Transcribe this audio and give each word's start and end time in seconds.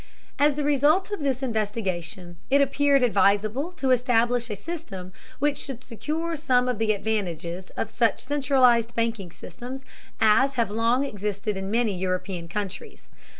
As 0.39 0.55
the 0.55 0.63
result 0.63 1.11
of 1.11 1.19
this 1.19 1.43
investigation 1.43 2.37
it 2.49 2.59
appeared 2.59 3.03
advisable 3.03 3.71
to 3.73 3.91
establish 3.91 4.49
a 4.49 4.55
system 4.55 5.13
which 5.37 5.59
should 5.59 5.83
secure 5.83 6.35
some 6.35 6.67
of 6.67 6.79
the 6.79 6.91
advantages 6.91 7.69
of 7.77 7.91
such 7.91 8.17
centralized 8.19 8.95
banking 8.95 9.29
systems 9.31 9.85
as 10.19 10.55
have 10.55 10.71
long 10.71 11.05
existed 11.05 11.55
in 11.55 11.69
many 11.69 11.95
European 11.95 12.47
countries. 12.47 13.09